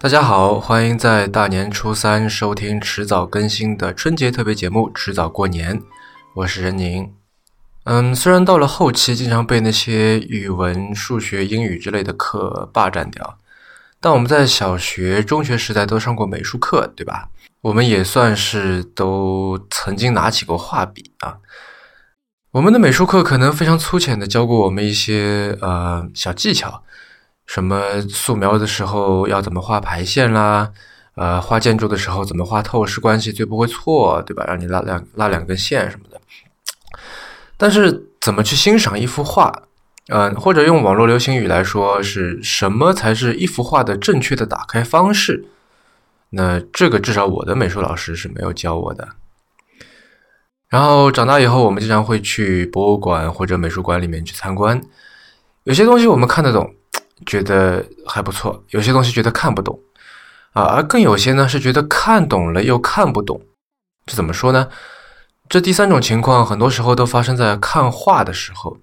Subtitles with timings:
[0.00, 5.76] 大家好，欢迎在大年初三收听迟早更新的春节特别节目《迟早过年》，
[6.34, 7.12] 我是任宁。
[7.82, 13.38] 嗯，虽然到了后期经常被那些语文、数学、英语之类的课霸占掉，
[14.00, 17.30] 但我们在小学、中学时代都上过美术课，对吧？
[17.62, 21.38] 我们也算是都曾经拿起过画笔啊。
[22.52, 26.84] 我们的美术课可能非常粗浅的教过我们一些呃小技巧。
[27.48, 30.70] 什么素描的时候要怎么画排线啦？
[31.14, 34.44] 呃，画建筑的时候怎么画透视关系最不会错，对吧？
[34.46, 36.20] 让你拉两拉两根线什么的。
[37.56, 39.62] 但是怎么去欣赏一幅画？
[40.10, 45.46] 嗯，或者用网络流行语来说，是什么才是一幅画的正确的打开方式？
[46.30, 49.08] 那这个至少我的美术老师是没有教我的。
[50.68, 54.80] 然后长大以后，我们经常会去博物馆或者美术馆里面去参观，
[55.64, 56.74] 有些东西我们看得懂。
[57.26, 59.78] 觉得还不错，有些东西觉得看不懂
[60.52, 63.40] 啊，而更有些呢是觉得看懂了又看不懂，
[64.06, 64.68] 这怎么说呢？
[65.48, 68.76] 这第三种情况很多时候都发生在看画的时候。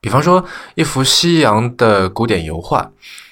[0.00, 2.90] 比方说一幅西洋的古典油画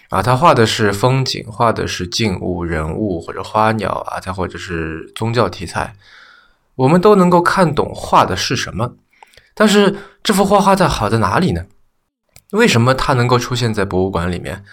[0.09, 5.95] 啊，它画的是风景，画的是静物、人物或者花鸟啊，再或者是宗教题材，
[6.75, 8.95] 我们都能够看懂画的是什么，
[9.55, 11.65] 但是这幅画画在好在哪里呢？
[12.53, 14.65] 为什么他能够出现在博物馆里面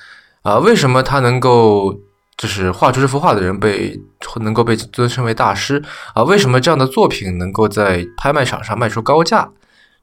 [0.43, 0.57] 啊？
[0.59, 1.93] 为什么他能够
[2.37, 3.99] 就是画出这幅画的人被
[4.41, 6.23] 能够被尊称为大师啊？
[6.23, 9.49] 为什么这样的作品能够在拍卖场上卖出高价？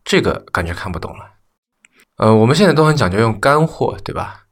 [0.05, 1.25] 这个感觉看不懂了。
[2.19, 4.43] 呃，我们现在都很讲究用干货，对吧？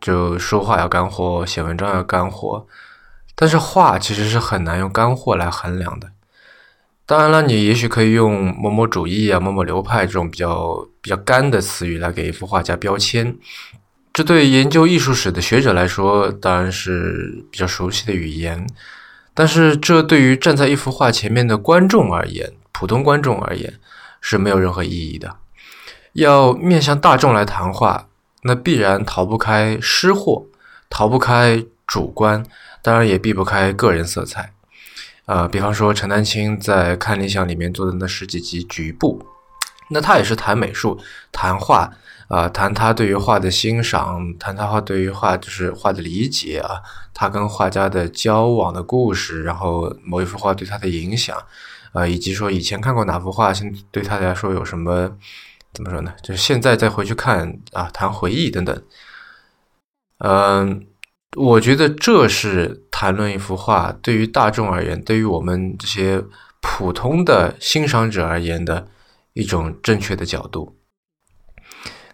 [0.00, 2.66] 就说话要干货，写文章要干货，
[3.34, 6.10] 但是画其实是很难用干货来衡量的。
[7.06, 13.36] 当然了，你也许可以用某某主义啊、某某流派这种比较比较干的词语来给一幅画加标签，
[14.10, 18.66] 这对研究艺术史的学者来说当然是比较熟悉的语言。
[19.34, 23.74] 但是，这对于站在一幅画前面的观众而言，普通观众而言
[24.22, 25.36] 是没有任何意义的。
[26.14, 28.08] 要面向大众来谈话，
[28.44, 30.46] 那必然逃不开失货，
[30.88, 32.42] 逃不开主观，
[32.80, 34.52] 当然也避不开个人色彩。
[35.26, 39.18] 呃，比方说陈丹青在《看理想》里面做的那十几集《局部》，
[39.88, 40.98] 那他也是谈美术、
[41.32, 41.90] 谈画，
[42.28, 46.80] 啊，谈他对于画的欣赏，谈他画对于画就是画的理解啊，
[47.12, 51.36] 他跟画家的交往的故事，然后某一幅画对他的影响，
[51.92, 55.10] 啊，以及说以前看过哪幅画，现对他来说有什么，
[55.72, 56.12] 怎么说呢？
[56.22, 58.82] 就是现在再回去看啊，谈回忆等等，
[60.18, 60.86] 嗯。
[61.36, 66.22] 我觉得这是谈论一幅画对于大众而言，对于我们这些
[66.60, 68.86] 普通的欣赏者而言的
[69.34, 70.74] 一种正确的角度。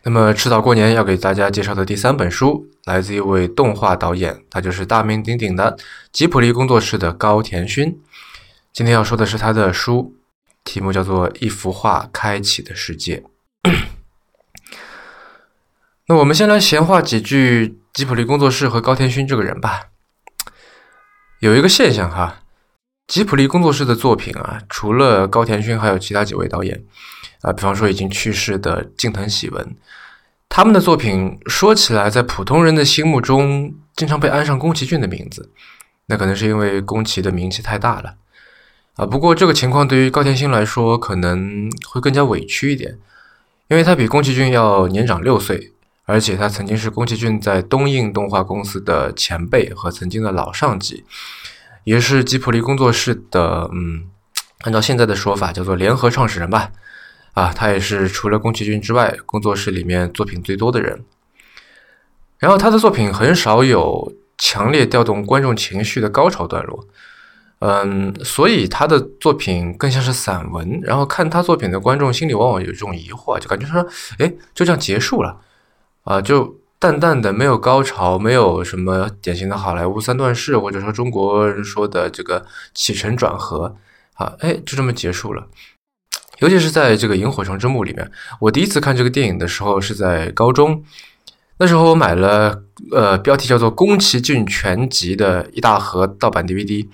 [0.02, 5.78] 那么，迟早过年要给大家介绍的第三本书，来自一位动画导演，他就是大名鼎鼎的
[6.10, 8.00] 吉普力工作室的高田勋。
[8.72, 10.16] 今天要说的是他的书，
[10.64, 13.22] 题目叫做《一幅画开启的世界》。
[16.06, 17.76] 那我们先来闲话几句。
[17.92, 19.88] 吉普力工作室和高田勋这个人吧，
[21.40, 22.39] 有一个现象哈，
[23.10, 26.80] 吉普力工作室的作品啊，除了高田勋，还有其他几位导演
[27.42, 29.76] 啊，比方说已经去世的近藤喜文，
[30.48, 35.50] 他们的作品说起来，在普通人的心目中，经常被安上宫崎骏的名字，
[36.06, 38.14] 那可能是因为宫崎的名气太大了
[38.94, 39.04] 啊。
[39.04, 42.96] 不过这个情况对于高田勋来说，可能会更加委屈一点，
[43.66, 45.72] 因为他比宫崎骏要年长六岁。
[46.06, 51.04] 而且他曾经是宫崎骏在东映动画公司的前辈和曾经的老上级，
[51.84, 54.06] 也是吉普力工作室的，嗯，
[54.60, 56.70] 按照现在的说法叫做联合创始人吧。
[57.32, 61.04] 啊，他也是除了宫崎骏之外，工作室里面作品最多的人。
[62.38, 66.86] 然后他的作品很少有强烈调动观众情绪的高潮段落，
[67.60, 70.80] 嗯，所以他的作品更像是散文。
[70.82, 73.86] 然后看他作品的观众心里往往有一种疑惑，就感觉说，
[74.18, 75.40] 哎，就这样结束了。
[76.02, 83.76] 啊，就淡淡的，没有高潮，没有什么典型的好莱坞三段式，或者说中国人说的这个起承转合，
[84.14, 85.46] 啊，哎，就这么结束了。
[86.38, 88.10] 尤其是在这个《萤火虫之墓》里面，
[88.40, 90.82] 我第一次看这个电影的时候是在高中，
[91.58, 92.62] 那时候我买了
[92.92, 96.88] 呃标题叫做《宫崎骏全集》的一大盒盗版 DVD，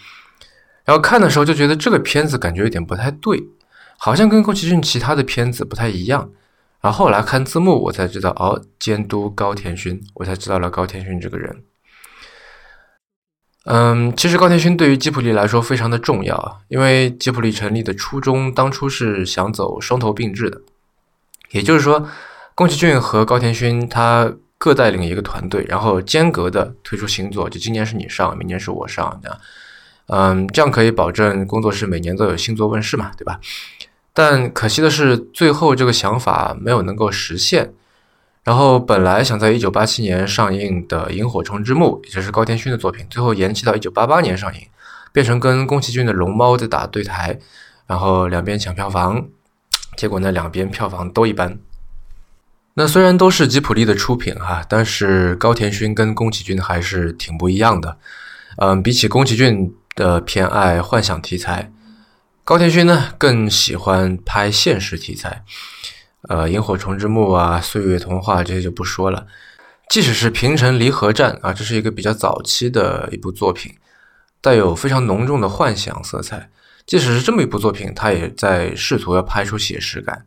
[0.85, 3.41] 然后看的时候就觉得这个片子感觉有点不太对，
[3.97, 6.31] 好像跟宫崎骏其他的片子不太一样。
[6.87, 11.65] 然后来看字幕，我才知道哦，监督高田勋，我才知道了高田勋这个人。
[13.65, 20.61] 嗯，其实高田勋对于吉普力来说非常的重要啊，因为吉普力成立的初衷当初是想走双头并治的，
[21.51, 22.09] 也就是说，
[22.55, 29.39] 宫崎骏和高田勋他各带领一个团队，然后间隔的推出新作，就今年是你上，明年是我上，这样，
[30.07, 33.41] 嗯，这样可以保证工作室每年都有新作问世嘛，对吧？
[34.19, 37.75] 但可惜的是，最后这个想法没有能够实现。
[38.45, 44.61] 然后本来想在一九八七年上映的《萤火虫之墓》，也就是高田勋的作品，最后延期到一九八八年上映，
[45.13, 47.39] 变成跟宫崎骏的《龙猫》在打对台，
[47.87, 49.27] 然后两边抢票房，
[49.99, 51.59] 结果呢两边票房都一般。
[52.73, 57.99] 那虽然都是吉普力的出品哈，但是高田勋跟宫崎骏还是挺不一样的。
[58.57, 61.71] 嗯，比起宫崎骏的偏爱幻想题材，
[62.47, 65.45] 高田勋呢更喜欢拍现实题材。
[66.29, 69.27] 呃，萤火虫之墓啊，岁月童话这些就不说了。
[69.89, 73.75] 即使是平城离合战啊，这是一个比较早期的一部作品，
[74.41, 76.49] 带有非常浓重的幻想色彩。
[76.87, 80.27] 即使是这么一部作品，他也在试图要拍出写实感。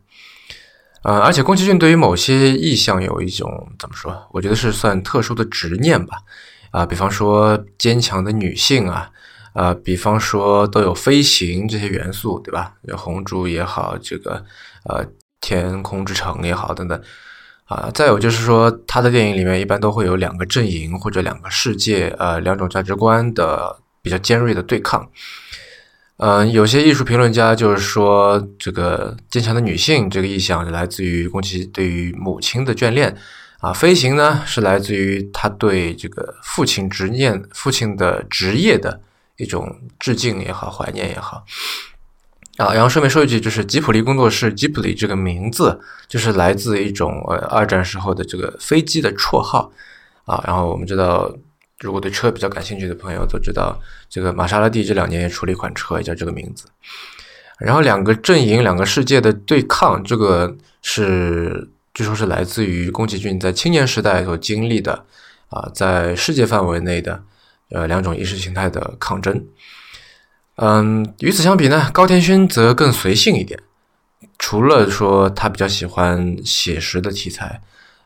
[1.00, 4.28] 呃，而且宫崎骏对于某些意象有一种怎么说？
[4.32, 6.18] 我觉得是算特殊的执念吧。
[6.70, 9.10] 啊，比方说坚强的女性啊，
[9.52, 12.74] 啊，比方说都有飞行这些元素，对吧？
[12.82, 14.44] 有红猪也好，这个
[14.84, 15.06] 呃。
[15.42, 17.02] 天空之城也好，等等，
[17.64, 25.10] 啊，再有就是说，他的电影里面一般都会有两个阵营或者两个世界，呃，两种价值观的比较尖锐的对抗。
[26.18, 33.16] 嗯，有些艺术评论家就是说，这个坚强的女性这个意象来自于宫崎对于母亲的眷恋，
[33.60, 39.00] 啊，飞行呢是来自于他对这个父亲执念、父亲的职业的
[39.40, 41.44] 一种致敬也好，怀念也好。
[42.56, 49.72] 啊，然后顺便说一句，就是吉普力工作室吉普力这个名字，就是来自一种呃二战时候的这个飞机的绰号
[50.26, 50.42] 啊。
[50.46, 51.34] 然后我们知道，
[51.80, 56.66] 如果对车比较感兴趣的朋友都知道，这个玛莎拉蒂这两年也出了一款车，也叫这个名字。
[57.58, 65.06] 然后两个阵营、两个世界的对抗，这个是据说是来自于宫崎骏在青年时代所经历的
[65.48, 67.22] 啊，在世界范围内的
[67.70, 69.44] 呃两种意识形态的抗争。
[70.56, 73.58] 嗯，与此相比呢，高田勋则更随性一点。
[74.38, 77.60] 除了说他比较喜欢写实的题材，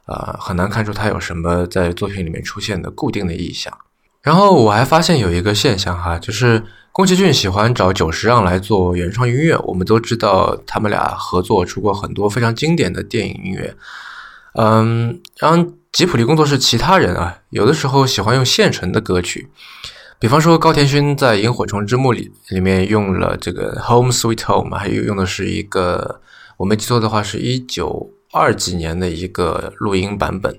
[0.07, 3.77] 啊，很难看出他有什么在作品里面出现的固定的意象。
[4.23, 9.57] 然后我还发现有一个现象哈，就是宫崎骏喜欢找久石让来做原创音乐。
[9.59, 13.77] 我们都知道他们俩合作出过很多非常经典的电影音乐。
[14.55, 19.49] 嗯，然后吉普力工作室其他人啊，有的时候喜欢用现成的歌曲。
[20.19, 26.21] 比方说，高田勋在《萤火虫之墓》里里面用了这个《Home Sweet Home》，还有用的是一个
[26.57, 30.59] 我没记错的话，是一九二几年的一个录音版本。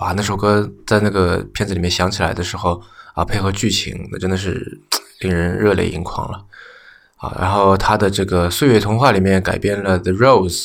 [0.00, 2.80] 哇，那首歌在那个片子里面响起来的时候
[3.12, 4.80] 啊，配合剧情，那真的是
[5.20, 6.42] 令人热泪盈眶了
[7.16, 7.36] 啊。
[7.38, 10.64] 然后他的这个《岁月童话》里面改编了《The Rose》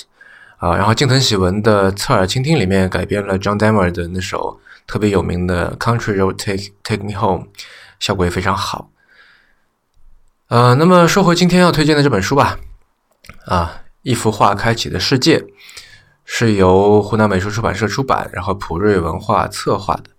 [0.59, 7.45] 啊，然后近藤喜文的《侧耳倾听》里面改编了 John Denver 的那首特别有名的《Country Road Take Take Me Home》。
[7.99, 8.91] 效果也非常好，
[10.47, 12.57] 呃，那么说回今天要推荐的这本书吧，
[13.45, 15.43] 啊，一幅画开启的世界
[16.23, 20.11] 是由湖南美术出版社出版，然后普瑞文化策划的。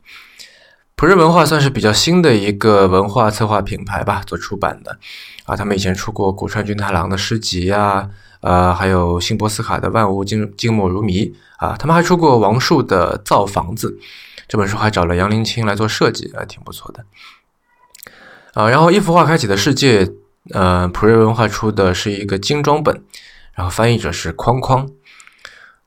[0.95, 4.99] 普瑞文化算是比较新的一个文化策划品牌吧，做出版的。
[5.47, 8.11] 啊，他们以前出过古川俊太郎的诗集呀，
[8.41, 13.99] 呃，还有辛波斯卡的万物静静默如谜啊，他们还出过王树的造房子，
[14.49, 17.05] 这本书还找了杨林清来做设计，啊，挺不错的。
[18.55, 20.11] 啊，然后一幅画开启的世界，
[20.53, 23.03] 呃，普瑞文化出的是一个精装本，
[23.55, 24.89] 然后翻译者是框框，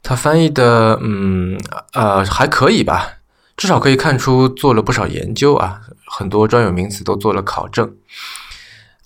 [0.02, 1.60] 他翻译的，嗯，
[1.94, 3.16] 呃，还可以吧，
[3.58, 7.96] 至少可以看出做了不少研究啊，很多专有名词都做了考证，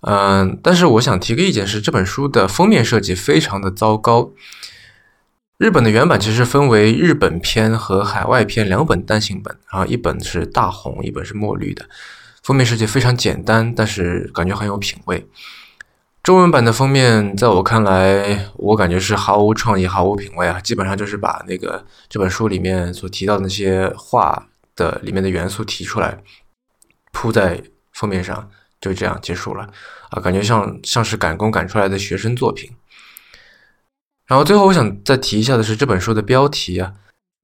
[0.02, 4.32] 嗯，但是我想提个意见是，这本书的封面设计非常的糟糕，
[5.58, 11.86] 日本的原版其实分为日本篇和海外篇两本单行本，然后一本是大红，一本是墨绿的。
[12.44, 15.28] 封面设计非常简单，但是感觉很有品味。
[16.24, 20.60] 中文版的封面，在我看来，我感觉是毫无创意、毫无品味啊！
[20.60, 26.22] 基本上就是把那个这本书里面所提到的那些画的里面的元素提出来，
[27.12, 27.64] 铺在
[27.94, 28.50] 封面上，
[28.80, 29.68] 就这样结束了
[30.10, 30.22] 啊！
[30.22, 32.72] 感觉像像是赶工赶出来的学生作品。
[34.26, 36.94] 然后最后我想再提一下的是这本书的标题啊，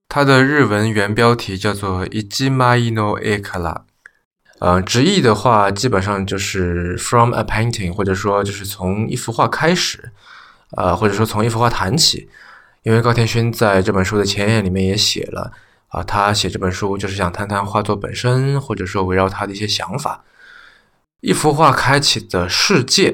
[0.10, 3.72] 它的日文原标题叫做《一吉马伊诺埃卡拉》。
[4.60, 10.12] 呃，直译的话，基本上就是 from a painting，或者说就是从一幅画开始，
[10.78, 12.30] 呃，或者说从一幅画谈起。
[12.84, 15.52] 因为高田勋在这本书的前言里面也写了，
[15.88, 20.24] 啊，他写这本书就是想谈谈画作本身，或者说围绕他的一些想法。
[21.24, 23.14] 一幅画开启的世界，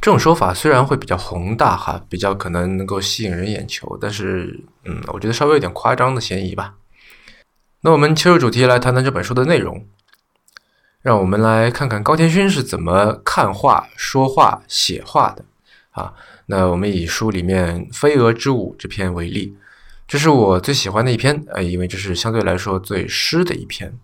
[0.00, 6.76] 这种说法虽然会比较宏大哈，比较可能能够吸引人眼球，但是，嗯，我觉得稍微有点夸张的嫌疑吧。
[7.82, 9.86] 那我们切入主题来谈谈这本书的内容。
[11.02, 15.44] 让我们来看看高田勋是怎么看画、说话、写画的
[15.90, 16.14] 啊。
[16.46, 19.54] 那我们以书里面《飞蛾之舞》这篇为例，
[20.08, 23.98] 这是我最喜欢的一篇，呃，因为这是相对来说最诗的一篇。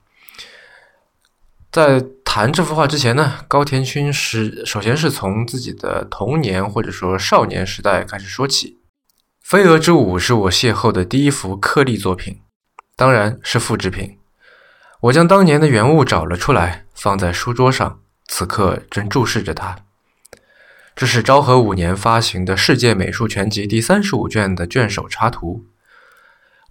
[1.71, 8.73] 在谈这幅画之前呢，高田勋是首先是从自己的童年或者说少年时代开始说起。
[9.43, 12.43] 《飞蛾之舞》是我邂逅的第一幅刻立作品，
[12.95, 14.19] 当然是复制品。
[15.01, 19.79] 我将当年的原物找了出来，放在书桌上，此刻正注视着它。
[20.95, 25.65] 这是昭和五年发行的《世界美术全集》第三十五卷的卷首插图。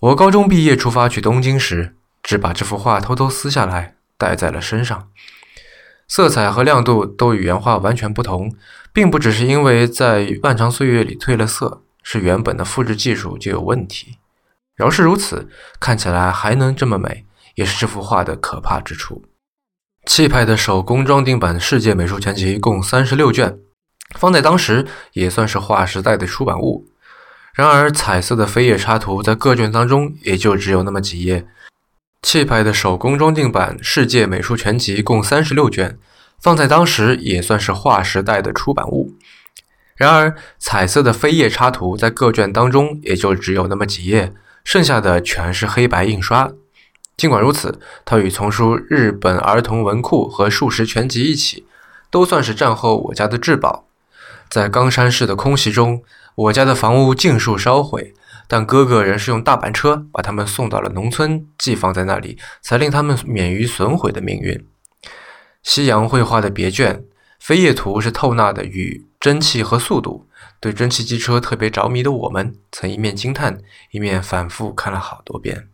[0.02, 5.10] 我高中毕业出发去东京时，只把这幅画偷偷撕下来带在了身上。
[6.08, 8.54] 色彩和亮度都与原画完全不同，
[8.92, 14.18] 并不只是因为在漫长岁月里褪了色，是原本的复制技术就有问题。
[14.76, 15.50] 饶是如此，
[15.80, 17.26] 看起来还能这么美。
[17.58, 19.24] 也是这幅画的可怕之处。
[20.06, 23.58] 气派的手工装订版《世界美术全集》共三十六卷，
[24.16, 26.86] 放在当时也算是划时代的出版物。
[27.56, 31.48] 然而，彩色的飞页插图在各卷当中也就只有那么几页。
[32.28, 35.98] 气派的手工装订版《世界美术全集》共三十六卷，
[36.42, 39.14] 放在当时也算是划时代的出版物。
[39.96, 44.34] 然而，彩色的扉页插图在各卷当中也就只有那么几页，
[44.66, 46.52] 剩下的全是黑白印刷。
[47.16, 51.66] 尽管如此，它与丛书《日本儿童文库》和《数十全集》一起，
[52.12, 53.88] 都算是战后我家的至宝。
[54.50, 56.04] 在冈山市的空袭中，
[56.36, 58.14] 我家的房屋尽数烧毁，
[58.48, 64.66] 但哥哥仍是用大板车把他们送到了农村，寄放在那里，才令他们免于损毁的命运。
[65.64, 67.04] 西洋绘画的别卷
[67.40, 70.26] 飞页图是透纳的与蒸汽和速度。
[70.60, 73.60] 对蒸汽机车特别着迷的我们，曾一面惊叹，
[73.92, 75.68] 一面反复看了好多遍。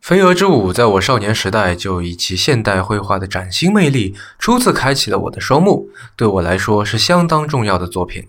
[0.00, 8.28] 飞蛾之舞在我少年时代就以其现代绘画的崭新魅力，初次开启了我的双目，对我来说是相当重要的作品。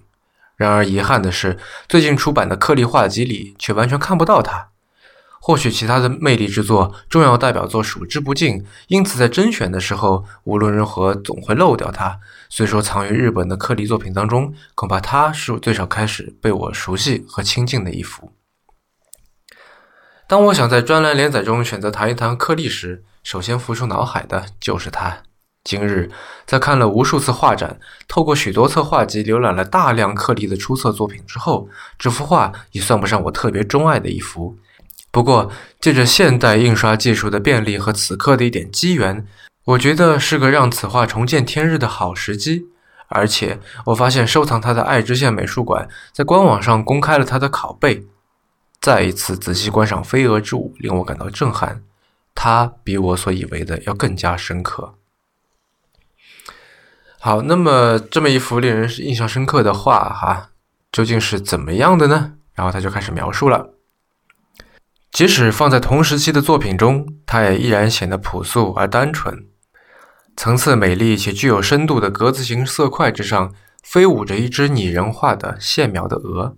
[0.56, 1.58] 然而遗憾的是，
[1.90, 4.70] 最近出版的刻立画集里却完全看不到它。
[5.44, 12.20] 或许其他的魅力之作、重要代表作数之不尽，因此在甄选的时候，无论如何总会漏掉它。
[12.48, 18.32] 虽说藏于日本的刻立作品当中，恐怕它是最少开始被我熟悉和亲近的一幅。
[20.28, 25.24] 当我想在专栏连载中选择谈一谈克利时，首先浮出脑海的就是他。
[25.64, 26.10] 今日
[26.46, 34.58] 在看了无数次画展，透过许多册画集浏览了大量克利的出色作品之后，这幅画也算不上我特别钟爱的一幅。
[35.12, 39.28] 不过，借着现代印刷技术的便利和此刻的一点机缘，
[39.66, 42.68] 我觉得是个让此画重见天日的好时机。
[43.10, 48.06] 而且，我发现收藏它的爱知县美术馆在官网上公开了它的拷贝。
[48.80, 51.84] 再一次仔细观赏《飞蛾之舞》，令我感到震撼。
[52.34, 54.96] 它比我所以为的要更加深刻。
[57.24, 60.50] 好，那么这么一幅令人印象深刻的画，哈，
[60.92, 62.34] 究竟是怎么样的呢？
[62.56, 63.76] 然后他就开始描述了。
[65.12, 69.46] 即使放在同时期的作品中，它也依然显得朴素而单纯。
[70.36, 76.58] 层次美丽且具有深度的格子形色块之上，飞舞着一只拟人化的线描的鹅。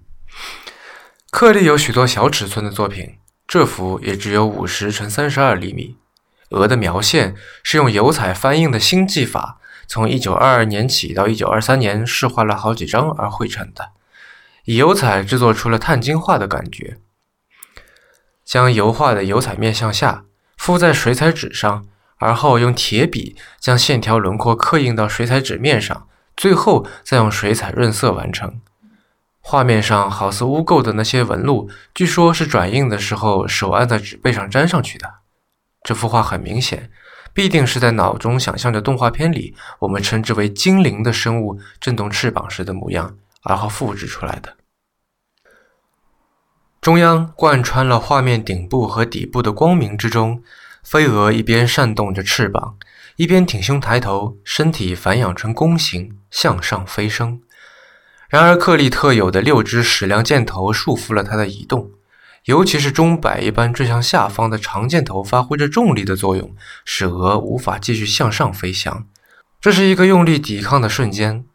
[1.29, 5.97] 克利有许多小尺寸的作品，这幅也只有五十乘三十二厘米。
[6.51, 13.91] 鹅的描线是用油彩翻印的新技法，从一九二二年起到一九二三年试画了好几张而绘成的，
[14.65, 16.97] 以油彩制作出了碳晶画的感觉。
[18.45, 20.25] 将油画的油彩面向下
[20.57, 21.85] 敷在水彩纸上，
[22.17, 28.59] 而后用铁笔将线条轮廓刻印到水彩纸面上，最后再用水彩润色完成。
[29.39, 35.15] 画面上好似污垢的那些纹路，据说是转印的时候手按在纸背上粘上去的。
[35.83, 36.89] 这幅画很明显，
[37.33, 44.55] 必定是在脑中想象着动画片里我们称之为精灵的生物震动翅膀时的模样，而后复制出来的。
[46.79, 50.43] 中央贯穿了画面顶部和底部的光明之中，
[50.83, 52.75] 飞蛾一边扇动着翅膀，
[53.15, 57.41] 一边挺胸抬头，身体反仰成弓形，向上飞升。
[58.27, 61.91] 然而，克利特有的六只矢量箭头束缚了它的移动，
[62.45, 69.05] 尤其是钟摆一般坠向下方的长箭头发挥着重力的作用，使鹅无法继续向上飞翔。
[69.61, 71.45] 这是一个用力抵抗的瞬间，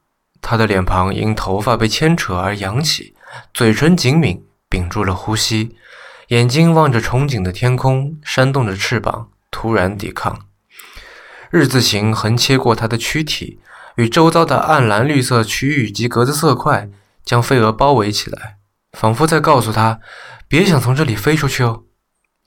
[0.40, 3.14] 他的脸庞因头发被牵扯而扬起，
[3.52, 5.76] 嘴唇紧抿，屏住了呼吸，
[6.28, 10.46] 眼睛望着憧憬的天空，扇动着翅膀，突然抵抗。
[11.50, 13.60] 日字形横切过他的躯体。
[13.96, 16.88] 与周遭的暗蓝绿色区域及格子色块
[17.24, 18.58] 将飞蛾包围起来，
[18.92, 19.98] 仿佛在告诉他
[20.48, 21.84] ：“别想从这里飞出去哦。”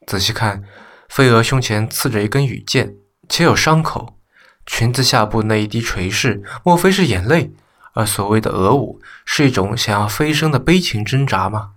[0.08, 0.64] 仔细看，
[1.08, 2.96] 飞蛾胸前刺着一根羽箭，
[3.30, 4.18] 且有伤口，
[4.66, 7.54] 裙子下部那一滴垂饰，莫非是眼泪？
[7.94, 11.72] 而所谓的蛾舞，是一种想要飞升的悲情挣扎吗？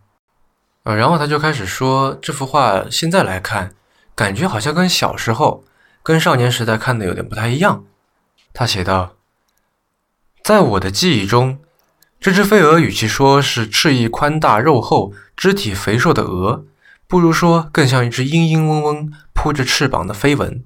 [0.84, 3.74] 呃，然后他就开始说，这幅画现在来看，
[4.14, 5.64] 感觉好像跟小时候、
[6.02, 7.84] 跟少年时代看的有点不太一样。
[8.52, 9.16] 他写道
[10.44, 11.58] ：“在我的记忆中，
[12.20, 16.64] 这只飞蛾与其说是翅翼宽大、肉厚、肢体肥硕的鹅。”
[17.06, 20.64] 不如说，更像一只嘤嘤嗡嗡扑着翅膀的飞蚊。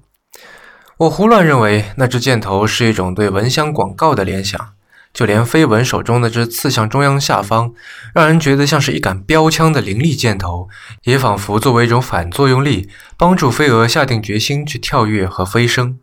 [0.97, 4.69] 我胡乱认为，那只箭头是一种对蚊香广告的联想。
[5.11, 7.73] 就连飞蚊手中那只刺向中央下方，
[8.13, 10.69] 让人觉得像是一杆标枪的凌厉箭头，
[11.03, 15.99] 也仿佛作为一种反作用力，帮助飞蛾下定决心去跳跃和飞升。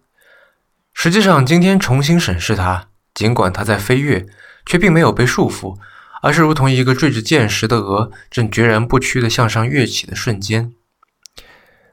[0.92, 4.26] 实际上，今天重新审视它，尽管它在飞跃，
[4.66, 5.78] 却并没有被束缚。
[6.26, 10.72] 而是如同一个坠着箭石的鹅，正决然不屈地向上跃起的瞬间。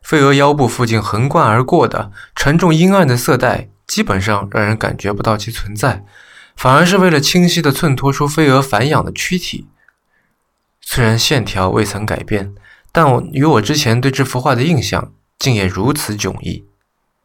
[0.01, 6.03] 飞蛾腰部附近横贯而过的沉重阴暗的色带，基本上让人感觉不到其存在，
[6.55, 9.67] 反而是为了清晰地衬托出飞蛾繁衍的躯体。
[10.81, 12.55] 虽然线条未曾改变，
[12.91, 16.65] 但我与我之前对这幅画的印象，竟也如此迥异。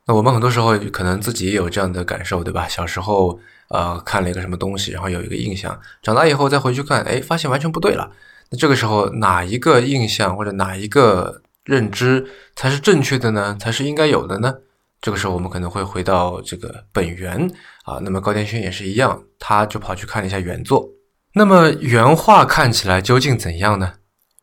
[0.04, 2.68] 那我们很多时候可能自己也有这样的感受，对吧？
[2.68, 3.40] 小时候。
[3.68, 8.10] 呃，看了一个什么东西，然后有一个印象，长大以后再回去看，哎，发现完全不对了。
[8.50, 13.56] 那这个时候哪一个印象或者哪一个认知才是正确的呢？
[13.60, 14.54] 才是应该有的呢？
[15.00, 17.50] 这个时候我们可能会回到这个本源
[17.84, 17.98] 啊。
[18.02, 20.88] 那么高田勋也是一样，他就跑去看了一下原作。
[21.34, 23.92] 那么原画看起来究竟怎样呢？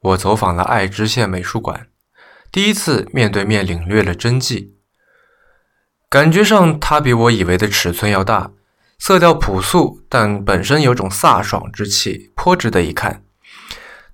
[0.02, 1.88] 我走访了爱知县美术馆，
[2.52, 4.76] 第一次面对面领略了真迹，
[6.08, 8.52] 感觉上它比我以为的尺寸要大。
[8.98, 13.22] 色调朴素，但本身有种飒爽之气，颇值得一看。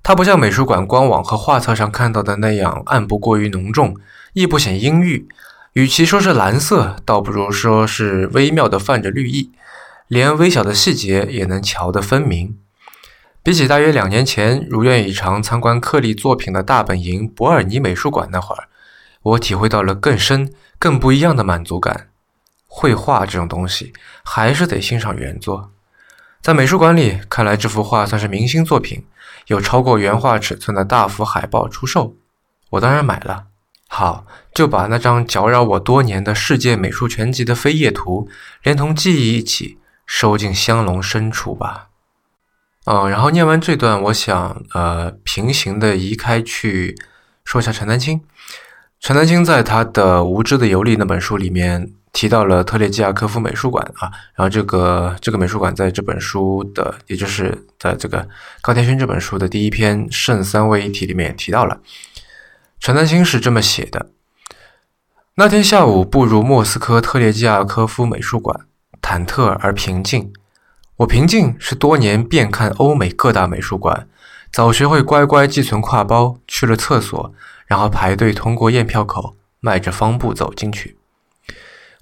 [0.03, 3.95] 它不像美术馆官网和画册上看到的那样暗不过于浓重，
[4.33, 5.27] 亦不显阴郁。
[5.73, 9.51] 与其说是蓝色，倒不如说是微妙的泛着绿意，
[10.09, 12.57] 连微小的细节也能瞧得分明。
[13.41, 18.67] 比起大约两年前如愿以偿参观克利作品的大本营伯尔尼美术馆那会儿，
[19.21, 22.09] 我体会到了更深、更不一样的满足感。
[22.73, 23.91] 绘画这种东西，
[24.23, 25.71] 还是得欣赏原作。
[26.41, 29.03] 在美术馆里，看来这幅画算是明星作品，
[29.47, 32.15] 有超过原画尺寸的大幅海报出售，
[32.69, 33.47] 我当然买了。
[33.89, 38.29] 好，就把那张搅扰我多年的世界美术全集的扉页图，
[38.63, 41.89] 连同记忆一起收进香笼深处吧。
[42.85, 46.95] 嗯，然后念完这段，我想，呃，平行的移开去
[47.43, 48.21] 说一下陈丹青。
[49.01, 51.91] 陈丹青在他的《无知的游历》那本书里面。
[52.13, 58.27] 提到了特列季亚科夫美术馆啊，然后这个这个美术馆在这本书的，也就是在这个
[58.61, 61.79] 高田勋这本书的第一篇《圣三位一体》里面也提到了。
[62.79, 64.07] 陈丹青是这么写的：
[65.35, 68.65] 那天下午步入莫斯科特列季亚科夫美术馆，
[69.01, 70.33] 忐忑而平静。
[70.97, 74.07] 我平静是多年遍看欧美各大美术馆，
[74.51, 77.33] 早学会乖乖寄存挎包，去了厕所，
[77.65, 80.97] 然后排队通过验票口，迈着方步走进去。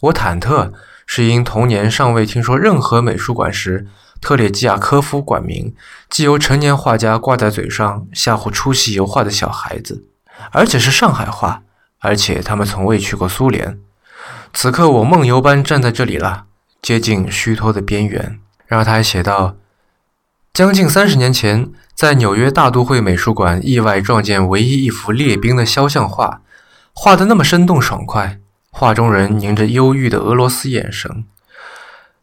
[0.01, 0.71] 我忐忑，
[1.05, 3.87] 是因童年尚未听说任何美术馆时，
[4.21, 5.73] 特列季亚科夫馆名
[6.09, 10.05] 既由成年画家挂在嘴上吓唬出席油画的小孩子，
[10.51, 11.63] 而且是上海话，
[11.99, 13.79] 而且他们从未去过苏联。
[14.53, 16.45] 此刻我梦游般站在这里了，
[16.81, 18.39] 接近虚脱的边缘。
[18.65, 19.55] 然后他还写道：
[20.53, 26.41] 将近三十年前，在纽约大都会美术馆意外撞见唯一一幅列兵的肖像画，
[26.93, 28.39] 画得那么生动爽快。
[28.71, 31.25] 画中人凝着忧郁的俄罗斯眼神，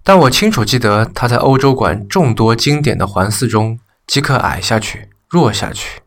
[0.02, 6.02] 但我清楚记得他在欧洲馆众多经典的环伺中即刻矮下去、弱下去。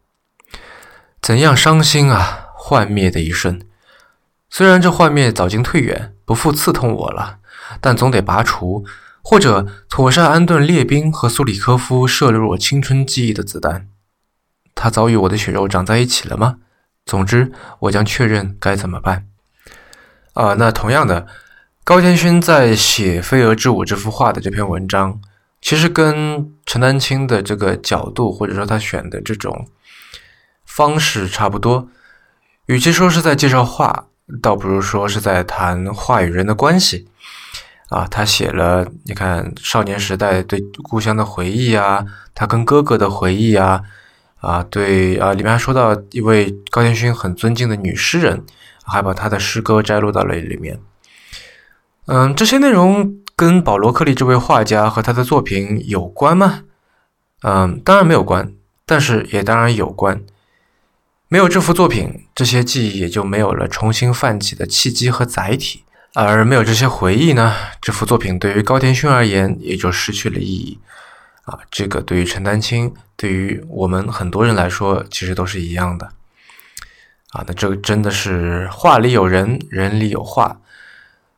[1.22, 2.48] 怎样伤心啊！
[2.56, 3.62] 幻灭的一瞬，
[4.50, 7.40] 虽然这幻灭早经退远，不复刺痛我了，
[7.82, 8.86] 但总得拔除，
[9.24, 13.88] 或者妥善安顿列兵和苏里科夫射入我青春记忆的子弹。
[14.76, 16.58] 他早与我的血肉长在一起了吗？
[17.06, 19.26] 总之，我将确认该怎么办。
[20.40, 21.28] 啊，那同样的，
[21.84, 25.20] 高田勋在写《飞蛾之舞》这幅画的这篇文章，
[25.62, 29.68] 其实跟陈丹青的这个角度，或者说他选的这种
[30.64, 31.90] 方式差不多。
[32.68, 34.06] 与其说是在介绍画，
[34.42, 37.10] 倒不如说是在谈画与人的关系。
[37.90, 43.82] 啊，他写了，你看少年时代对故乡的回忆啊，他跟哥哥的回忆啊，
[44.40, 48.46] 啊，对啊，里面还说到一位高田勋很尊敬的女诗人。
[48.92, 50.80] 还把她的诗歌摘录到了里面。
[52.08, 56.64] 嗯，这些内容跟保罗·克利这位画家和他的作品有关吗？
[57.44, 58.52] 嗯，当然没有关，
[58.88, 60.20] 但是也当然有关。
[61.28, 65.84] 没有这幅作品，这些记忆也就没有了重新泛起的契机和载体。
[66.16, 70.80] 而没有这些回忆呢，这幅作品对于高田勋而言也就失去了意义。
[71.50, 76.06] 啊，这个对于陈丹青，对于我们很多人来说，其实都是一样的。
[77.32, 80.62] 啊，那这个真的是画里有人，人里有画。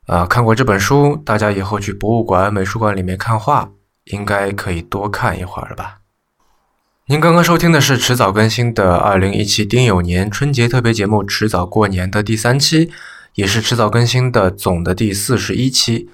[0.08, 3.72] 啊，看过这本书，大家以后去博物馆、美术馆里面看画，
[4.06, 6.00] 应该可以多看一会儿了吧？
[7.06, 12.92] 您刚刚收听的是迟早更新的二零一七丁酉年春节特别节目《迟早过年》的第三期，
[13.36, 16.10] 也是迟早更新的总的第四十一期。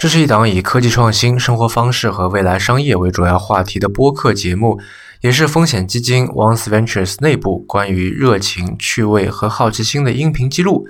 [0.00, 4.80] 这是一档以科技创新、生活方式和未来商业为主要话题的播客节目，
[5.20, 10.88] 也是风险基金 Once Ventures 内部关于热情、趣味和好奇心的音频记录。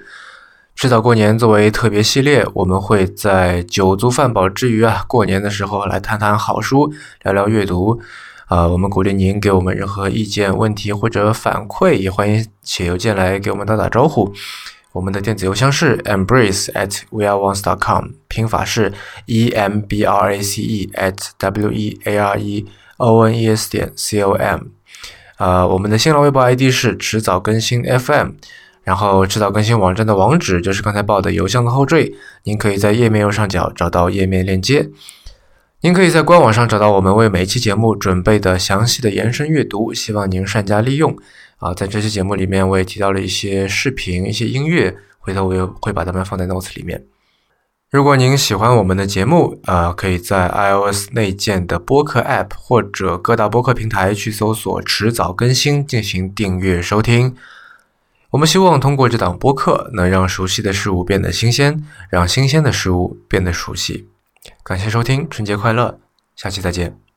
[0.77, 6.93] 迟早过年作为特别系列，我们会在酒足饭饱之余啊，过年的时候来谈谈好书，
[7.25, 8.01] 聊聊阅读。
[8.47, 14.33] 啊，我们鼓励您给我们任何意见、问题或者反馈，也欢迎写邮件来给我们打打招呼。
[14.93, 18.93] 我们的电子邮箱是 embrace at weareones.com，拼法是
[19.27, 23.39] e m b r a c e at w e a r e o n
[23.39, 24.61] e s 点 c o m。
[25.37, 28.31] 啊，我们的新浪微博 ID 是迟早更新 FM，
[28.83, 34.91] 然后迟早更新网站的网址就是刚才报的邮箱的后缀，您可以在页面右上角找到页面链接。
[35.83, 41.17] 您可以在官网上找到我们为每一期节目准备的详细的延伸阅读，希望您善加利用。
[41.61, 47.07] 啊，在这期节目里面，我也提到了一些视频、一些音乐，回头我也会把它们放在 notes 里面。
[47.91, 57.37] 如果您喜欢我们的节目，啊，可以在 iOS 内建的播客 App 或者各大播客平台去搜索“迟早更新”进行订阅收听。
[58.31, 64.09] 我们希望通过这档播客，能让熟悉的事物变得新鲜，让新鲜的事物变得熟悉。
[64.63, 65.99] 感谢收听，春节快乐！
[66.37, 67.10] 下期再见。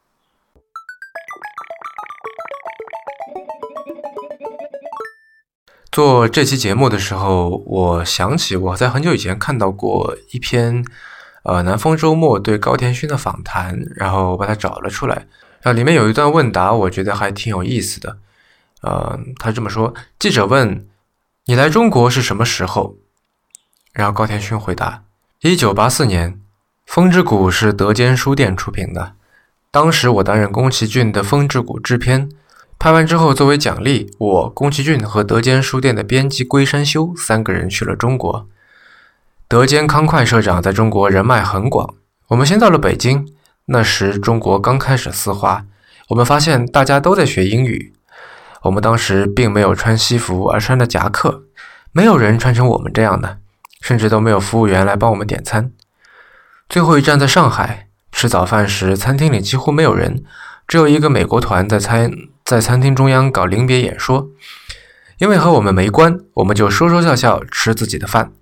[5.93, 10.83] 做这期节目的时候，我想起我在很久以前看到过一篇，
[11.43, 15.27] 呃，南方周末对高田勋的访谈，然后把它找了出来。
[15.61, 18.17] 然后，里面有一段问答，我觉得还挺有意思的。
[18.81, 20.87] 呃，他这么说：记者问
[21.45, 22.95] 你来中国是什么时候？
[23.91, 25.03] 然后高田勋回答：
[25.41, 26.31] 一九八四年。
[26.87, 29.13] 《风之谷》是德间书店出品的，
[29.69, 32.31] 当时我担任宫崎骏的《风之谷》制片。
[32.83, 38.49] 拍完之后，作为奖励，我、宫崎骏和德间书店的编辑龟山修三个人去了中国。
[39.47, 41.95] 德间康快社长在中国人脉很广。
[42.27, 43.25] 我们先到了北京，
[43.67, 45.63] 那时中国刚开始四化，
[46.09, 47.93] 我们发现大家都在学英语。
[48.63, 51.43] 我们当时并没有穿西服，而穿的夹克，
[51.93, 53.37] 没有人穿成我们这样的，
[53.79, 55.71] 甚至都没有服务员来帮我们点餐。
[56.67, 60.25] 最后一站在上海，吃早饭时，餐厅里几乎没有人，
[60.67, 62.11] 只有一个美国团在餐
[62.45, 64.29] 在餐厅中央搞临别演说。
[65.19, 68.33] 因为和我们没关，我们就说说笑笑吃自己的饭。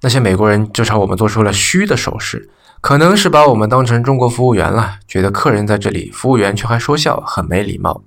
[0.00, 2.48] 那些美国人就朝我们做出了虚的手势，
[2.80, 8.02] 可能是把我们当成中国服务员了，觉得客人在这里，服务员却还说笑，很没礼貌。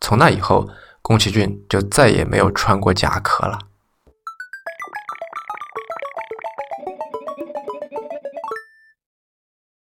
[0.00, 0.68] 从那以后，
[1.00, 3.58] 宫崎骏就再也没有穿过夹克了。